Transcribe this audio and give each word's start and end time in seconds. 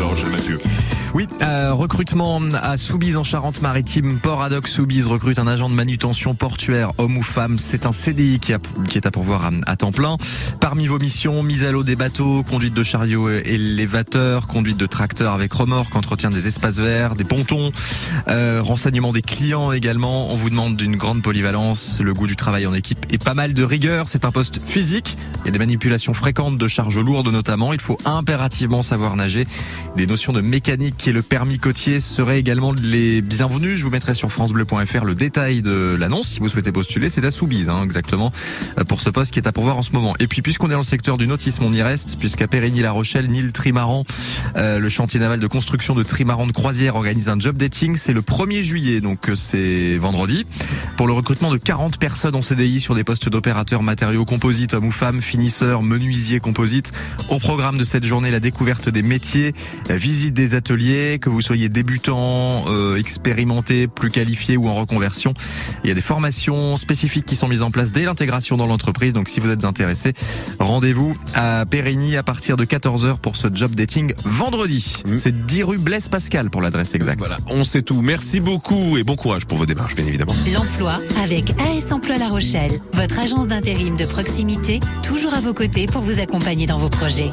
Rochelle, 0.00 0.30
Mathieu. 0.30 1.01
Oui, 1.14 1.26
euh, 1.42 1.74
recrutement 1.74 2.40
à 2.54 2.78
Soubise 2.78 3.18
en 3.18 3.22
Charente-Maritime. 3.22 4.18
Port 4.18 4.42
ad 4.42 4.54
hoc 4.54 4.66
Soubise 4.66 5.06
recrute 5.06 5.38
un 5.38 5.46
agent 5.46 5.68
de 5.68 5.74
manutention 5.74 6.34
portuaire, 6.34 6.92
homme 6.96 7.18
ou 7.18 7.22
femme. 7.22 7.58
C'est 7.58 7.84
un 7.84 7.92
CDI 7.92 8.38
qui, 8.40 8.52
est 8.52 9.06
à 9.06 9.10
pourvoir 9.10 9.50
à, 9.66 9.76
temps 9.76 9.92
plein. 9.92 10.16
Parmi 10.58 10.86
vos 10.86 10.98
missions, 10.98 11.42
mise 11.42 11.64
à 11.64 11.70
l'eau 11.70 11.82
des 11.82 11.96
bateaux, 11.96 12.42
conduite 12.44 12.72
de 12.72 12.82
chariot 12.82 13.28
élévateur, 13.28 14.46
conduite 14.46 14.78
de 14.78 14.86
tracteur 14.86 15.34
avec 15.34 15.52
remorque, 15.52 15.94
entretien 15.96 16.30
des 16.30 16.48
espaces 16.48 16.76
verts, 16.76 17.14
des 17.14 17.24
pontons, 17.24 17.72
euh, 18.28 18.62
renseignement 18.62 19.12
des 19.12 19.22
clients 19.22 19.70
également. 19.70 20.30
On 20.30 20.36
vous 20.36 20.48
demande 20.48 20.76
d'une 20.76 20.96
grande 20.96 21.20
polyvalence, 21.20 22.00
le 22.00 22.14
goût 22.14 22.26
du 22.26 22.36
travail 22.36 22.66
en 22.66 22.72
équipe 22.72 23.04
et 23.10 23.18
pas 23.18 23.34
mal 23.34 23.52
de 23.52 23.64
rigueur. 23.64 24.08
C'est 24.08 24.24
un 24.24 24.30
poste 24.30 24.62
physique. 24.64 25.18
Il 25.42 25.46
y 25.46 25.48
a 25.48 25.52
des 25.52 25.58
manipulations 25.58 26.14
fréquentes 26.14 26.56
de 26.56 26.68
charges 26.68 26.98
lourdes 26.98 27.28
notamment. 27.28 27.74
Il 27.74 27.80
faut 27.80 27.98
impérativement 28.06 28.80
savoir 28.80 29.14
nager. 29.14 29.46
Des 29.96 30.06
notions 30.06 30.32
de 30.32 30.40
mécanique 30.40 31.01
qui 31.02 31.10
est 31.10 31.12
le 31.12 31.22
permis 31.22 31.58
côtier 31.58 31.98
seraient 31.98 32.38
également 32.38 32.72
les 32.72 33.22
bienvenus. 33.22 33.76
Je 33.76 33.82
vous 33.82 33.90
mettrai 33.90 34.14
sur 34.14 34.30
francebleu.fr 34.30 35.04
le 35.04 35.16
détail 35.16 35.60
de 35.60 35.96
l'annonce 35.98 36.28
si 36.28 36.38
vous 36.38 36.48
souhaitez 36.48 36.70
postuler. 36.70 37.08
C'est 37.08 37.24
à 37.24 37.32
Soubise, 37.32 37.68
hein, 37.68 37.82
exactement, 37.82 38.30
pour 38.86 39.00
ce 39.00 39.10
poste 39.10 39.32
qui 39.32 39.40
est 39.40 39.48
à 39.48 39.52
pourvoir 39.52 39.76
en 39.76 39.82
ce 39.82 39.90
moment. 39.90 40.14
Et 40.20 40.28
puis, 40.28 40.42
puisqu'on 40.42 40.68
est 40.68 40.74
dans 40.74 40.78
le 40.78 40.84
secteur 40.84 41.16
du 41.16 41.26
nautisme, 41.26 41.64
on 41.64 41.72
y 41.72 41.82
reste, 41.82 42.18
puisqu'à 42.20 42.46
Périgny-La 42.46 42.92
Rochelle, 42.92 43.28
Nil 43.28 43.50
Trimaran, 43.50 44.04
euh, 44.56 44.78
le 44.78 44.88
chantier 44.88 45.20
naval 45.20 45.40
de 45.40 45.46
construction 45.46 45.94
de 45.94 46.02
trimaran 46.02 46.46
de 46.46 46.52
croisière 46.52 46.96
organise 46.96 47.28
un 47.28 47.38
job 47.38 47.56
dating. 47.56 47.96
C'est 47.96 48.12
le 48.12 48.20
1er 48.20 48.62
juillet, 48.62 49.00
donc 49.00 49.28
euh, 49.28 49.34
c'est 49.34 49.96
vendredi, 49.98 50.46
pour 50.96 51.06
le 51.06 51.12
recrutement 51.12 51.50
de 51.50 51.56
40 51.56 51.98
personnes 51.98 52.34
en 52.34 52.42
CDI 52.42 52.80
sur 52.80 52.94
des 52.94 53.04
postes 53.04 53.28
d'opérateurs 53.28 53.82
matériaux 53.82 54.24
composites, 54.24 54.74
hommes 54.74 54.86
ou 54.86 54.90
femmes, 54.90 55.20
finisseurs, 55.20 55.82
menuisiers 55.82 56.40
composites. 56.40 56.92
Au 57.28 57.38
programme 57.38 57.78
de 57.78 57.84
cette 57.84 58.04
journée, 58.04 58.30
la 58.30 58.40
découverte 58.40 58.88
des 58.88 59.02
métiers, 59.02 59.54
la 59.88 59.96
visite 59.96 60.34
des 60.34 60.54
ateliers, 60.54 61.18
que 61.20 61.30
vous 61.30 61.40
soyez 61.40 61.68
débutant, 61.68 62.64
euh, 62.68 62.96
expérimenté, 62.96 63.88
plus 63.88 64.10
qualifié 64.10 64.56
ou 64.56 64.68
en 64.68 64.74
reconversion. 64.74 65.34
Il 65.84 65.88
y 65.88 65.90
a 65.90 65.94
des 65.94 66.00
formations 66.00 66.76
spécifiques 66.76 67.26
qui 67.26 67.36
sont 67.36 67.48
mises 67.48 67.62
en 67.62 67.70
place 67.70 67.92
dès 67.92 68.04
l'intégration 68.04 68.56
dans 68.56 68.66
l'entreprise. 68.66 69.12
Donc 69.12 69.28
si 69.28 69.40
vous 69.40 69.50
êtes 69.50 69.64
intéressé, 69.64 70.12
rendez-vous 70.58 71.14
à 71.34 71.64
Périgny 71.66 72.16
à 72.16 72.22
partir 72.22 72.56
de 72.56 72.64
14h 72.64 73.18
pour 73.18 73.36
ce 73.36 73.48
job 73.52 73.74
dating 73.74 74.14
vendredi. 74.42 75.02
Mmh. 75.06 75.18
C'est 75.18 75.46
10 75.46 75.62
rue 75.62 75.78
Blaise 75.78 76.08
Pascal 76.08 76.50
pour 76.50 76.62
l'adresse 76.62 76.96
exacte. 76.96 77.20
Voilà, 77.20 77.38
on 77.46 77.62
sait 77.62 77.82
tout. 77.82 78.02
Merci 78.02 78.40
beaucoup 78.40 78.98
et 78.98 79.04
bon 79.04 79.14
courage 79.14 79.46
pour 79.46 79.56
vos 79.56 79.66
démarches, 79.66 79.94
bien 79.94 80.04
évidemment. 80.04 80.34
L'emploi 80.52 80.98
avec 81.22 81.50
AS 81.60 81.92
Emploi 81.92 82.18
La 82.18 82.28
Rochelle, 82.28 82.80
votre 82.94 83.20
agence 83.20 83.46
d'intérim 83.46 83.96
de 83.96 84.04
proximité, 84.04 84.80
toujours 85.04 85.34
à 85.34 85.40
vos 85.40 85.54
côtés 85.54 85.86
pour 85.86 86.02
vous 86.02 86.18
accompagner 86.18 86.66
dans 86.66 86.78
vos 86.78 86.88
projets. 86.88 87.30